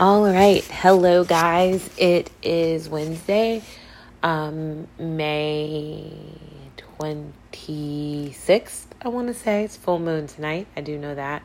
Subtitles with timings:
[0.00, 0.64] All right.
[0.64, 1.90] Hello, guys.
[1.98, 3.62] It is Wednesday,
[4.22, 6.10] um, May
[6.98, 9.64] 26th, I want to say.
[9.64, 10.68] It's full moon tonight.
[10.74, 11.42] I do know that.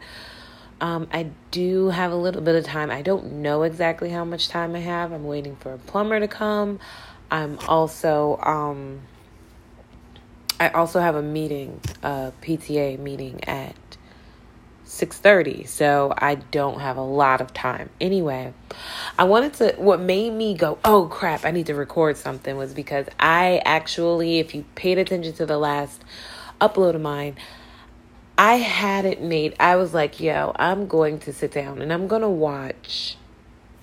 [0.80, 2.92] Um, I do have a little bit of time.
[2.92, 5.12] I don't know exactly how much time I have.
[5.12, 6.80] I'm waiting for a plumber to come.
[7.30, 9.02] I'm also, um,
[10.62, 13.76] I also have a meeting, a PTA meeting at
[14.86, 17.90] 6:30 so I don't have a lot of time.
[18.00, 18.54] Anyway,
[19.18, 22.74] I wanted to what made me go, "Oh crap, I need to record something" was
[22.74, 26.04] because I actually if you paid attention to the last
[26.62, 27.36] upload of mine,
[28.38, 29.56] I had it made.
[29.60, 33.18] I was like, "Yo, I'm going to sit down and I'm going to watch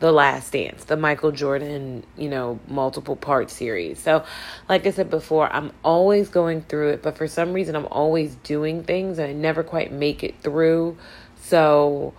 [0.03, 4.01] the Last Dance, the Michael Jordan, you know, multiple part series.
[4.01, 4.25] So,
[4.69, 8.35] like I said before, I'm always going through it, but for some reason, I'm always
[8.35, 10.99] doing things and I never quite make it through.
[11.41, 12.15] So,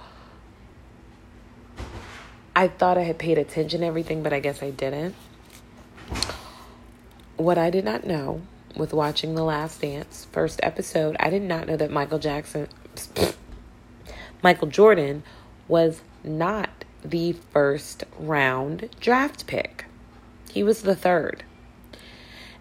[2.56, 5.14] I thought I had paid attention to everything, but I guess I didn't.
[7.36, 8.44] What I did not know
[8.78, 12.70] with watching The Last Dance, first episode, I did not know that Michael Jackson,
[14.42, 15.24] Michael Jordan
[15.68, 19.86] was not the first round draft pick.
[20.52, 21.44] He was the third.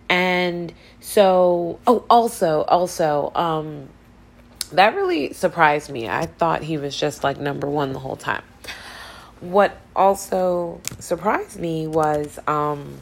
[0.09, 3.89] And so, oh, also, also, um,
[4.73, 6.09] that really surprised me.
[6.09, 8.43] I thought he was just like number one the whole time.
[9.41, 12.99] What also surprised me was, um,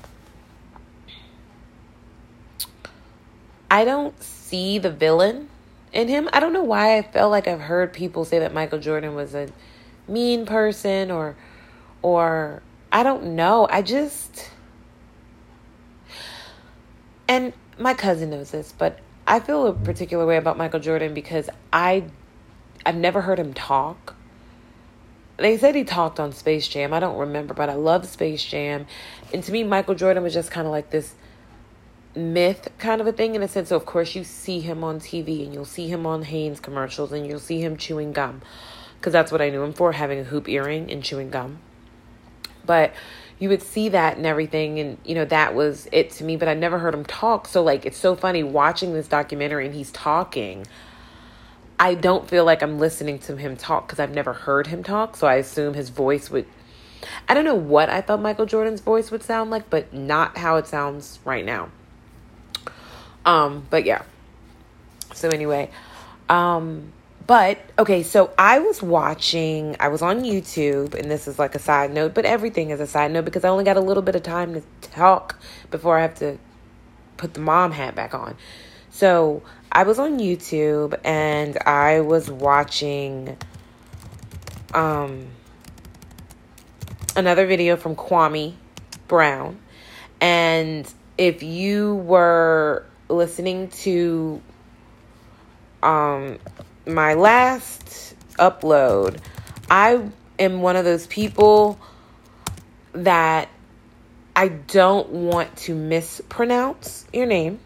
[3.71, 5.49] I don't see the villain
[5.93, 6.29] in him.
[6.33, 9.35] I don't know why I felt like I've heard people say that Michael Jordan was
[9.35, 9.49] a
[10.11, 11.37] mean person or
[12.03, 13.69] or I don't know.
[13.71, 14.51] I just
[17.29, 21.49] and my cousin knows this, but I feel a particular way about Michael Jordan because
[21.73, 22.05] I
[22.85, 24.17] I've never heard him talk.
[25.37, 26.93] They said he talked on Space Jam.
[26.93, 28.87] I don't remember, but I love Space Jam.
[29.33, 31.15] And to me, Michael Jordan was just kind of like this
[32.15, 33.71] myth kind of a thing in a sense.
[33.71, 37.13] So, of course, you see him on TV and you'll see him on Hanes commercials
[37.13, 38.43] and you'll see him chewing gum
[39.01, 41.59] because that's what I knew him for having a hoop earring and chewing gum.
[42.67, 42.93] But
[43.39, 46.37] you would see that and everything, and you know, that was it to me.
[46.37, 47.49] But I never heard him talk.
[47.49, 50.67] So, like, it's so funny watching this documentary and he's talking.
[51.79, 55.17] I don't feel like I'm listening to him talk because I've never heard him talk.
[55.17, 56.45] So I assume his voice would.
[57.27, 60.57] I don't know what I thought Michael Jordan's voice would sound like, but not how
[60.57, 61.71] it sounds right now.
[63.25, 64.03] Um, but yeah.
[65.15, 65.71] So anyway,
[66.29, 66.93] um,
[67.31, 71.61] but okay, so I was watching, I was on YouTube, and this is like a
[71.61, 74.17] side note, but everything is a side note because I only got a little bit
[74.17, 76.39] of time to talk before I have to
[77.19, 78.37] put the mom hat back on.
[78.91, 83.37] So I was on YouTube and I was watching
[84.75, 85.29] um
[87.15, 88.55] another video from Kwame
[89.07, 89.57] Brown.
[90.21, 94.43] And if you were listening to
[95.85, 96.41] um
[96.95, 99.19] my last upload,
[99.71, 100.03] I
[100.39, 101.79] am one of those people
[102.93, 103.49] that
[104.35, 107.61] I don't want to mispronounce your name.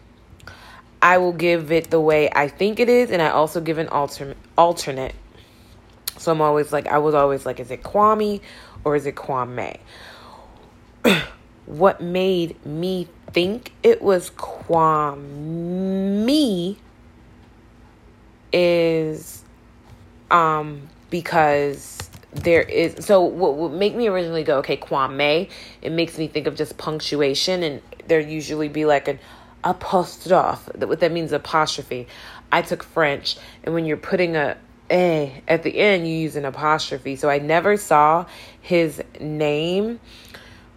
[1.01, 3.87] I will give it the way I think it is, and I also give an
[3.89, 5.13] alternate alternate.
[6.17, 8.41] So I'm always like, I was always like, is it Kwame
[8.83, 9.77] or is it Kwame?
[11.65, 15.85] what made me think it was Kwame
[18.51, 19.43] is
[20.31, 21.97] um because
[22.31, 25.49] there is so what would make me originally go okay Kwame
[25.81, 29.19] it makes me think of just punctuation and there usually be like an
[29.65, 32.07] apostrophe that what that means apostrophe.
[32.51, 34.57] I took French and when you're putting a
[34.91, 37.15] a at the end you use an apostrophe.
[37.15, 38.27] So I never saw
[38.61, 39.99] his name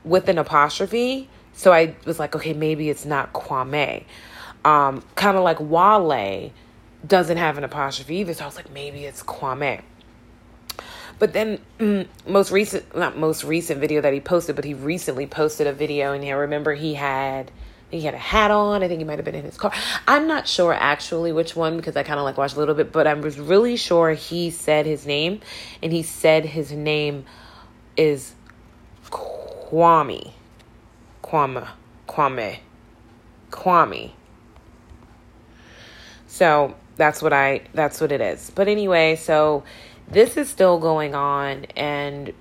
[0.04, 4.04] with an apostrophe so I was like okay maybe it's not Kwame.
[4.64, 6.52] Um kind of like Wale
[7.08, 8.34] doesn't have an apostrophe either.
[8.34, 9.82] So I was like, maybe it's Kwame.
[11.18, 15.26] But then, mm, most recent, not most recent video that he posted, but he recently
[15.26, 17.50] posted a video, and I remember he had
[17.90, 18.82] he had a hat on.
[18.82, 19.72] I think he might have been in his car.
[20.06, 22.92] I'm not sure actually which one because I kind of like watched a little bit,
[22.92, 25.40] but I was really sure he said his name,
[25.82, 27.24] and he said his name
[27.96, 28.34] is
[29.10, 30.32] Kwame,
[31.24, 31.68] Kwame,
[32.06, 32.58] Kwame,
[33.50, 34.12] Kwame.
[36.28, 38.50] So that's what I that's what it is.
[38.54, 39.64] But anyway, so
[40.06, 42.32] this is still going on and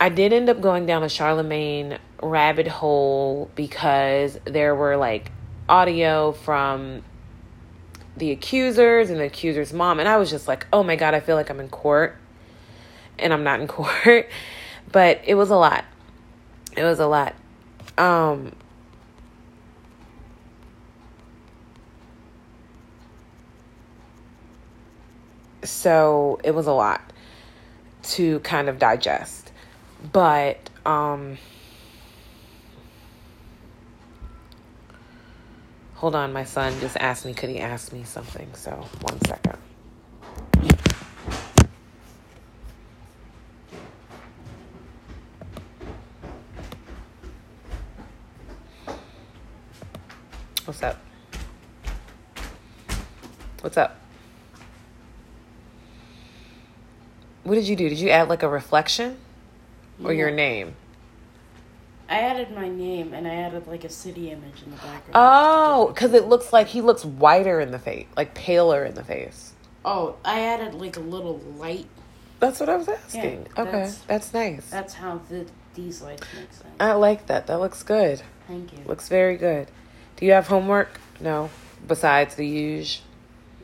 [0.00, 5.30] I did end up going down a Charlemagne rabbit hole because there were like
[5.68, 7.02] audio from
[8.16, 11.20] the accusers and the accuser's mom and I was just like, "Oh my god, I
[11.20, 12.16] feel like I'm in court."
[13.20, 14.28] and I'm not in court,
[14.90, 15.84] but it was a lot.
[16.76, 17.34] It was a lot.
[17.98, 18.54] Um,
[25.62, 27.12] so it was a lot
[28.02, 29.52] to kind of digest.
[30.12, 31.36] But um
[35.94, 38.48] hold on, my son just asked me could he ask me something.
[38.54, 38.70] So,
[39.02, 39.58] one second.
[50.64, 50.96] What's up?
[53.60, 53.99] What's up?
[57.44, 57.88] What did you do?
[57.88, 59.16] Did you add like a reflection
[60.04, 60.74] or your name?
[62.08, 65.12] I added my name and I added like a city image in the background.
[65.14, 69.04] Oh, because it looks like he looks whiter in the face, like paler in the
[69.04, 69.52] face.
[69.84, 71.86] Oh, I added like a little light.
[72.40, 73.42] That's what I was asking.
[73.54, 74.68] Yeah, okay, that's- that's nice.
[74.70, 76.74] That's how the, these lights make sense.
[76.80, 77.46] I like that.
[77.46, 78.22] That looks good.
[78.48, 78.78] Thank you.
[78.86, 79.68] Looks very good.
[80.16, 80.98] Do you have homework?
[81.20, 81.48] No.
[81.86, 83.04] Besides the usual.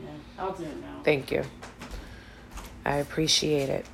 [0.01, 0.09] Yeah,
[0.39, 1.01] I'll do it now.
[1.03, 1.43] Thank you.
[2.87, 3.85] I appreciate it.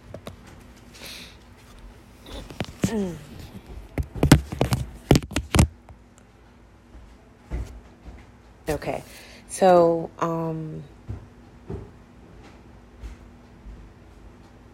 [8.70, 9.04] okay.
[9.48, 10.84] So, um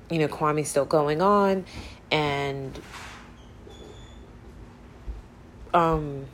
[0.09, 1.63] you know, Kwame's still going on
[2.11, 2.77] and
[5.73, 6.25] um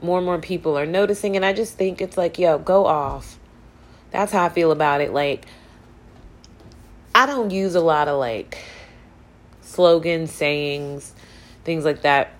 [0.00, 3.38] more and more people are noticing and I just think it's like, yo, go off.
[4.12, 5.12] That's how I feel about it.
[5.12, 5.44] Like
[7.22, 8.58] I don't use a lot of like
[9.60, 11.14] slogans, sayings,
[11.62, 12.32] things like that,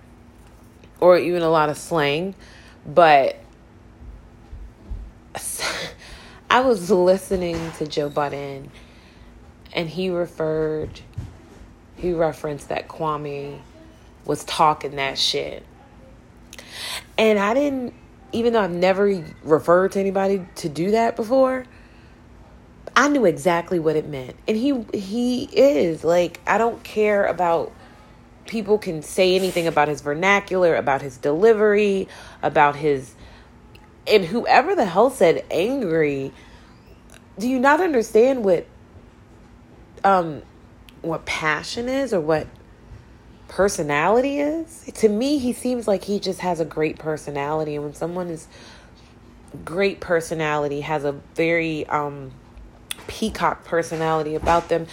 [0.99, 2.35] or even a lot of slang,
[2.85, 3.37] but
[6.49, 8.71] I was listening to Joe Budden
[9.71, 10.99] and he referred,
[11.95, 13.61] he referenced that Kwame
[14.25, 15.65] was talking that shit.
[17.17, 17.93] And I didn't,
[18.33, 21.67] even though I've never referred to anybody to do that before,
[22.95, 24.35] I knew exactly what it meant.
[24.47, 27.71] And he he is like I don't care about
[28.45, 32.07] people can say anything about his vernacular, about his delivery,
[32.41, 33.15] about his
[34.05, 36.33] and whoever the hell said angry,
[37.39, 38.67] do you not understand what
[40.03, 40.41] um
[41.01, 42.47] what passion is or what
[43.47, 44.89] personality is?
[44.95, 48.47] To me, he seems like he just has a great personality and when someone is
[49.65, 52.31] great personality has a very um
[53.07, 54.87] peacock personality about them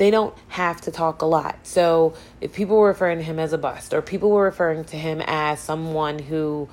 [0.00, 1.58] they don't have to talk a lot.
[1.62, 4.96] So if people were referring to him as a bust or people were referring to
[4.96, 6.70] him as someone who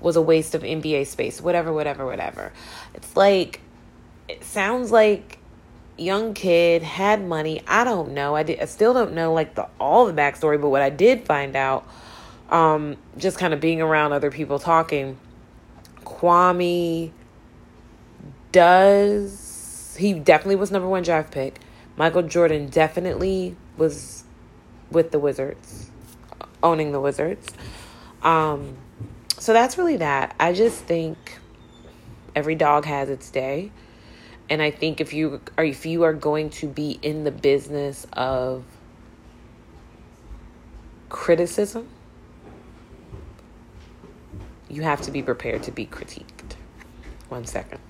[0.00, 2.52] was a waste of nba space whatever whatever whatever.
[2.92, 3.60] It's like
[4.28, 5.38] it sounds like
[5.96, 7.62] young kid had money.
[7.68, 8.34] I don't know.
[8.34, 11.24] I, did, I still don't know like the all the backstory but what i did
[11.24, 11.86] find out
[12.50, 15.16] um just kind of being around other people talking
[16.02, 17.12] kwame
[18.50, 19.43] does
[19.96, 21.60] he definitely was number one draft pick.
[21.96, 24.24] Michael Jordan definitely was
[24.90, 25.90] with the Wizards,
[26.62, 27.48] owning the Wizards.
[28.22, 28.76] Um,
[29.38, 30.34] so that's really that.
[30.40, 31.38] I just think
[32.34, 33.70] every dog has its day,
[34.48, 38.06] and I think if you are if you are going to be in the business
[38.12, 38.64] of
[41.08, 41.88] criticism,
[44.68, 46.56] you have to be prepared to be critiqued.
[47.28, 47.80] One second.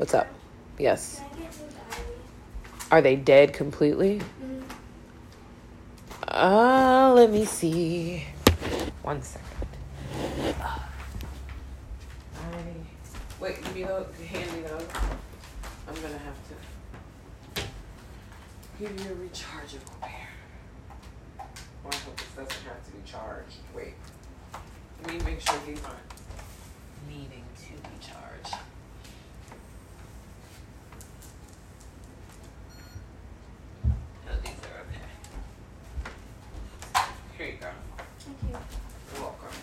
[0.00, 0.28] What's up?
[0.78, 1.20] Yes.
[2.90, 4.22] Are they dead completely?
[6.26, 8.24] Uh, let me see.
[9.02, 9.46] One second.
[12.34, 12.46] I
[13.40, 13.62] wait.
[13.62, 14.06] Give me those.
[14.26, 14.86] Hand me those.
[15.86, 17.62] I'm gonna have to
[18.78, 20.30] give you a rechargeable pair.
[21.36, 23.58] Well, I hope this doesn't have to be charged.
[23.76, 23.92] Wait.
[25.04, 25.98] Let me make sure these aren't
[27.06, 28.56] needing to be charged.
[34.30, 35.08] No, these are okay.
[37.36, 37.66] Here you go.
[38.18, 38.48] Thank you.
[39.12, 39.56] You're welcome.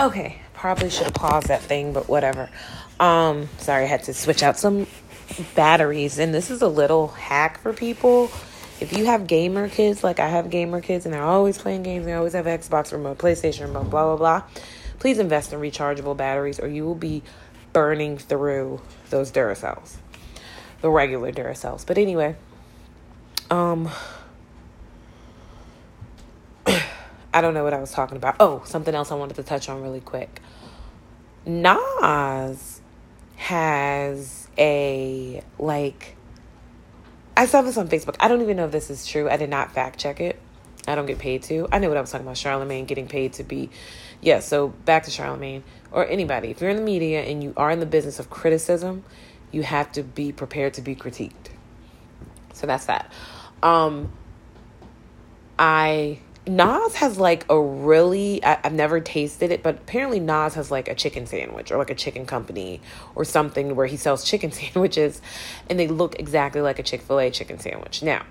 [0.00, 2.50] Okay, probably should have paused that thing, but whatever.
[2.98, 4.86] Um, sorry, I had to switch out some
[5.54, 8.24] batteries, and this is a little hack for people.
[8.80, 12.06] If you have gamer kids, like I have gamer kids, and they're always playing games,
[12.06, 14.42] they always have Xbox remote, PlayStation remote, blah blah blah.
[14.98, 17.22] Please invest in rechargeable batteries, or you will be
[17.72, 19.96] burning through those Duracells,
[20.80, 21.86] the regular Duracells.
[21.86, 22.34] But anyway,
[23.50, 23.90] um,
[27.34, 28.36] I don't know what I was talking about.
[28.38, 30.40] Oh, something else I wanted to touch on really quick.
[31.44, 32.80] Nas
[33.36, 36.16] has a like
[37.36, 38.14] I saw this on Facebook.
[38.20, 39.28] I don't even know if this is true.
[39.28, 40.38] I did not fact check it.
[40.86, 41.66] I don't get paid to.
[41.72, 42.36] I know what I was talking about.
[42.36, 43.68] Charlemagne getting paid to be.
[44.20, 46.50] Yeah, so back to Charlemagne or anybody.
[46.50, 49.04] If you're in the media and you are in the business of criticism,
[49.50, 51.50] you have to be prepared to be critiqued.
[52.52, 53.10] So that's that.
[53.62, 54.12] Um,
[55.58, 60.70] I Nas has like a really I, have never tasted it, but apparently Nas has
[60.70, 62.82] like a chicken sandwich or like a chicken company
[63.14, 65.22] or something where he sells chicken sandwiches
[65.70, 68.02] and they look exactly like a Chick-fil-A chicken sandwich.
[68.02, 68.24] Now,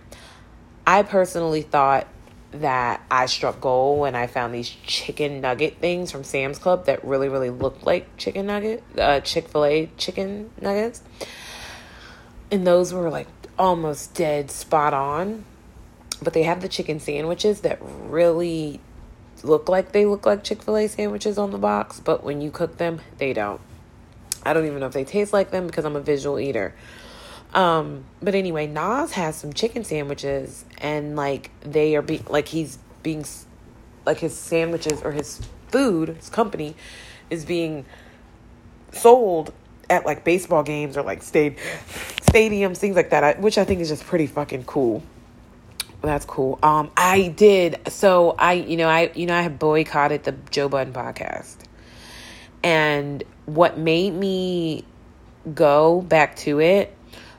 [0.85, 2.07] I personally thought
[2.51, 7.03] that I struck gold when I found these chicken nugget things from Sam's Club that
[7.03, 11.01] really, really looked like chicken nugget, uh, Chick fil A chicken nuggets.
[12.51, 13.27] And those were like
[13.57, 15.45] almost dead spot on
[16.23, 18.79] but they have the chicken sandwiches that really
[19.43, 22.51] look like they look like Chick fil A sandwiches on the box, but when you
[22.51, 23.61] cook them, they don't.
[24.43, 26.73] I don't even know if they taste like them because I'm a visual eater.
[27.53, 32.77] Um, but anyway, Nas has some chicken sandwiches, and like they are being like he's
[33.03, 33.25] being
[34.05, 36.75] like his sandwiches or his food, his company
[37.29, 37.85] is being
[38.91, 39.53] sold
[39.89, 41.57] at like baseball games or like stayed
[42.21, 45.03] stadiums, things like that, which I think is just pretty fucking cool
[46.03, 46.59] that's cool.
[46.61, 47.79] Um, I did.
[47.87, 51.55] So I, you know, I, you know, I have boycotted the Joe Budden podcast,
[52.61, 54.83] and what made me
[55.53, 56.95] go back to it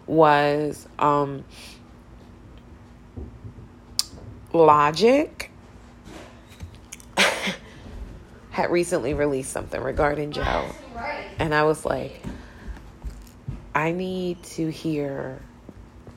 [0.07, 1.45] was um,
[4.53, 5.51] Logic
[8.51, 10.71] had recently released something regarding Joe,
[11.39, 12.23] and I was like,
[13.75, 15.43] I need to hear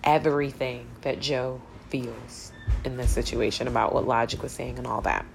[0.03, 2.51] everything that Joe feels
[2.83, 5.25] in this situation about what Logic was saying and all that.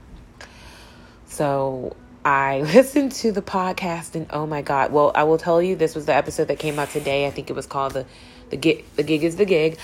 [1.26, 4.92] So I listened to the podcast and oh my god.
[4.92, 7.26] Well, I will tell you this was the episode that came out today.
[7.26, 8.06] I think it was called the
[8.50, 9.78] the gig the gig is the gig.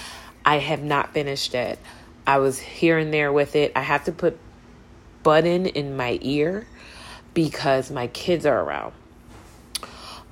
[0.44, 1.78] I have not finished it.
[2.26, 3.72] I was here and there with it.
[3.74, 4.38] I have to put
[5.22, 6.66] button in my ear
[7.34, 8.92] because my kids are around.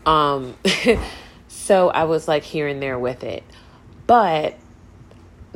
[0.04, 0.54] Um
[1.48, 3.42] so I was like here and there with it.
[4.06, 4.56] But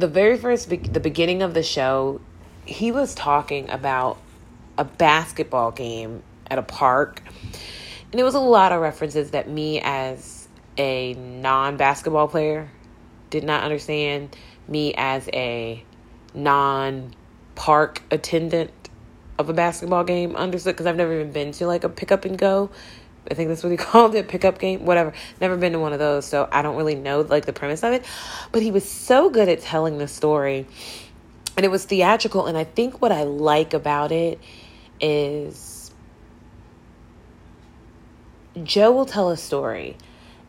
[0.00, 2.21] the very first be- the beginning of the show,
[2.64, 4.19] he was talking about
[4.78, 7.23] a basketball game at a park.
[8.11, 12.71] And it was a lot of references that me as a non-basketball player
[13.28, 15.85] did not understand, me as a
[16.35, 18.71] non-park attendant
[19.38, 22.25] of a basketball game understood because I've never even been to like a pick up
[22.25, 22.71] and go
[23.28, 25.12] I think that's what he called it, pickup game, whatever.
[25.40, 27.92] Never been to one of those, so I don't really know like the premise of
[27.92, 28.04] it.
[28.52, 30.66] But he was so good at telling the story.
[31.56, 34.38] And it was theatrical, and I think what I like about it
[35.00, 35.90] is
[38.62, 39.96] Joe will tell a story.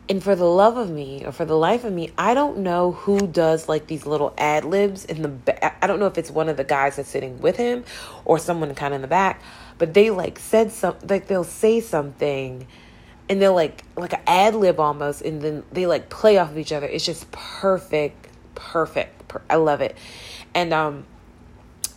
[0.08, 2.92] And for the love of me, or for the life of me, I don't know
[2.92, 5.78] who does like these little ad libs in the back.
[5.80, 7.84] I don't know if it's one of the guys that's sitting with him
[8.24, 9.40] or someone kind of in the back
[9.78, 12.66] but they like said something like they'll say something
[13.28, 16.58] and they'll like like an ad lib almost and then they like play off of
[16.58, 16.86] each other.
[16.86, 19.96] It's just perfect perfect per- i love it.
[20.54, 21.06] And um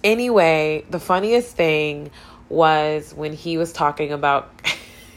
[0.03, 2.11] anyway the funniest thing
[2.47, 4.51] was when he was talking about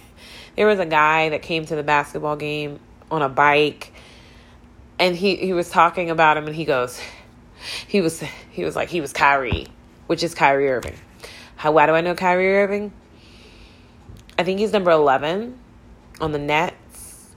[0.57, 3.93] there was a guy that came to the basketball game on a bike
[4.99, 7.01] and he he was talking about him and he goes
[7.87, 9.67] he was he was like he was Kyrie
[10.07, 10.97] which is Kyrie Irving
[11.59, 12.93] how why do I know Kyrie Irving?
[14.39, 15.59] I think he's number 11
[16.21, 17.35] on the Nets.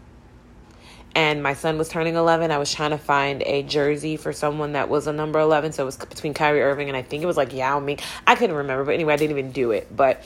[1.16, 2.52] And my son was turning 11.
[2.52, 5.72] I was trying to find a jersey for someone that was a number 11.
[5.72, 7.98] So it was between Kyrie Irving and I think it was like Yao Ming.
[8.28, 8.86] I couldn't remember.
[8.86, 9.94] But anyway, I didn't even do it.
[9.94, 10.24] But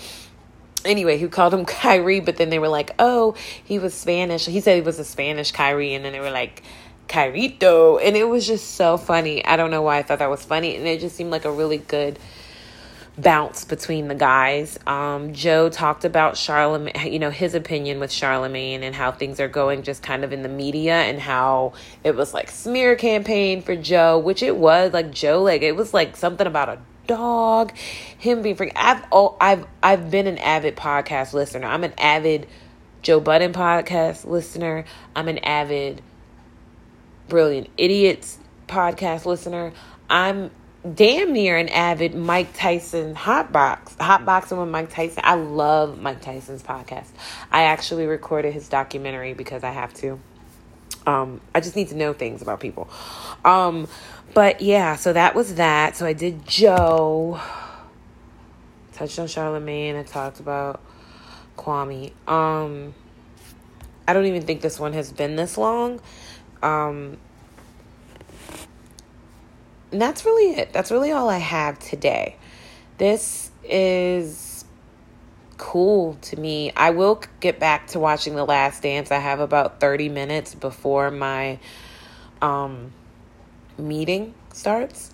[0.83, 2.19] anyway, who called him Kyrie.
[2.19, 4.45] But then they were like, oh, he was Spanish.
[4.45, 5.93] He said he was a Spanish Kyrie.
[5.93, 6.63] And then they were like,
[7.07, 8.01] Kyrito.
[8.03, 9.45] And it was just so funny.
[9.45, 10.75] I don't know why I thought that was funny.
[10.75, 12.19] And it just seemed like a really good
[13.17, 14.77] bounce between the guys.
[14.85, 19.47] Um, Joe talked about Charlemagne, you know, his opinion with Charlemagne and how things are
[19.47, 23.75] going just kind of in the media and how it was like smear campaign for
[23.75, 28.41] Joe, which it was like Joe, like it was like something about a dog, him
[28.41, 28.71] being free.
[28.75, 31.67] I've oh, I've I've been an avid podcast listener.
[31.67, 32.47] I'm an avid
[33.01, 34.85] Joe Budden podcast listener.
[35.15, 36.01] I'm an avid
[37.29, 39.71] Brilliant Idiots podcast listener.
[40.09, 40.51] I'm
[40.93, 45.21] damn near an avid Mike Tyson hotbox, hotboxing with Mike Tyson.
[45.25, 47.07] I love Mike Tyson's podcast.
[47.51, 50.19] I actually recorded his documentary because I have to.
[51.07, 52.89] Um, I just need to know things about people.
[53.43, 53.87] Um,
[54.33, 55.95] but yeah, so that was that.
[55.95, 57.39] So I did Joe.
[58.93, 59.95] touched on Charlemagne.
[59.95, 60.81] I talked about
[61.57, 62.11] Kwame.
[62.27, 62.93] Um,
[64.07, 65.99] I don't even think this one has been this long.
[66.61, 67.17] Um,
[69.95, 70.73] and that's really it.
[70.73, 72.35] That's really all I have today.
[72.97, 74.65] This is
[75.55, 76.73] cool to me.
[76.75, 79.09] I will get back to watching The Last Dance.
[79.09, 81.59] I have about 30 minutes before my
[82.41, 82.91] um,
[83.77, 85.11] meeting starts.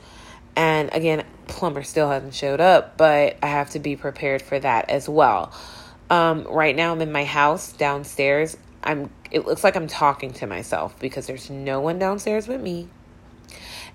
[0.55, 4.89] And again, Plumber still hasn't showed up, but I have to be prepared for that
[4.89, 5.53] as well.
[6.09, 8.57] Um, right now, I'm in my house downstairs.
[8.83, 9.11] I'm.
[9.29, 12.89] It looks like I'm talking to myself because there's no one downstairs with me,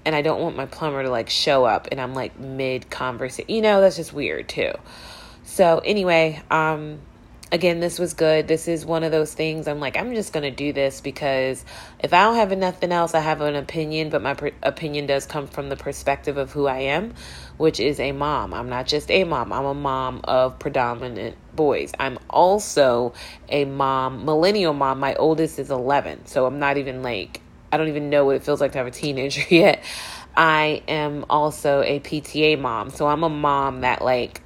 [0.06, 3.50] and I don't want my plumber to like show up and I'm like mid conversation.
[3.50, 4.72] You know, that's just weird too.
[5.42, 7.00] So anyway, um,
[7.50, 8.46] again, this was good.
[8.46, 11.64] This is one of those things I'm like, I'm just going to do this because
[11.98, 15.48] if I don't have nothing else, I have an opinion, but my opinion does come
[15.48, 17.14] from the perspective of who I am,
[17.56, 18.54] which is a mom.
[18.54, 21.90] I'm not just a mom, I'm a mom of predominant boys.
[21.98, 23.12] I'm also
[23.48, 25.00] a mom, millennial mom.
[25.00, 27.40] My oldest is 11, so I'm not even like,
[27.72, 29.82] I don't even know what it feels like to have a teenager yet.
[30.36, 34.42] I am also a PTA mom, so I'm a mom that like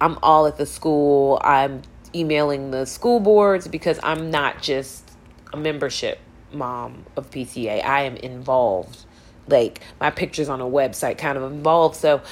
[0.00, 1.40] I'm all at the school.
[1.42, 1.82] I'm
[2.14, 5.10] emailing the school boards because I'm not just
[5.52, 6.18] a membership
[6.52, 7.84] mom of PTA.
[7.84, 9.04] I am involved.
[9.48, 11.96] Like my pictures on a website kind of involved.
[11.96, 12.22] So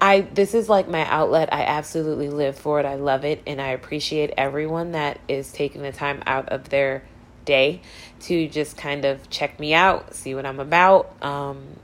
[0.00, 1.52] I this is like my outlet.
[1.52, 2.86] I absolutely live for it.
[2.86, 7.02] I love it and I appreciate everyone that is taking the time out of their
[7.44, 7.80] day
[8.20, 11.22] to just kind of check me out, see what I'm about.
[11.22, 11.76] Um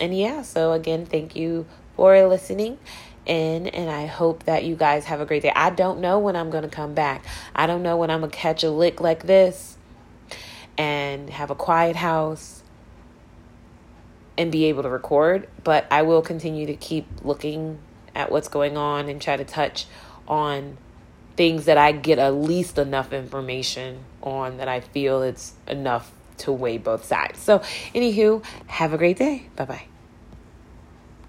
[0.00, 2.78] and yeah, so again, thank you for listening
[3.26, 5.52] in and I hope that you guys have a great day.
[5.54, 7.24] I don't know when I'm going to come back.
[7.54, 9.76] I don't know when I'm going to catch a lick like this
[10.76, 12.62] and have a quiet house
[14.36, 17.78] and be able to record, but I will continue to keep looking
[18.14, 19.86] at what's going on and try to touch
[20.26, 20.78] on
[21.36, 26.52] things that I get at least enough information on that I feel it's enough to
[26.52, 27.38] weigh both sides.
[27.38, 27.60] So,
[27.94, 29.48] anywho, have a great day.
[29.56, 29.91] Bye bye.